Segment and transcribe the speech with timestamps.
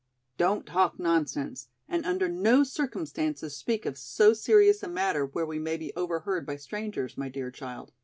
[0.35, 5.59] "Don't talk nonsense and under no circumstances speak of so serious a matter where we
[5.59, 7.93] may be overheard by strangers, my dear child.